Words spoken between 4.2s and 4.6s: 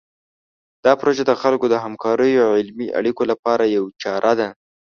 ده.